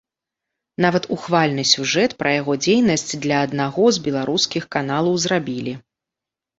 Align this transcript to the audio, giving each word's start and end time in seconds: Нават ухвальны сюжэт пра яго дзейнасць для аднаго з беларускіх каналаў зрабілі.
Нават 0.85 1.03
ухвальны 1.15 1.65
сюжэт 1.73 2.17
пра 2.23 2.33
яго 2.39 2.57
дзейнасць 2.63 3.11
для 3.29 3.37
аднаго 3.51 3.83
з 4.01 4.07
беларускіх 4.11 4.63
каналаў 4.77 5.15
зрабілі. 5.25 5.81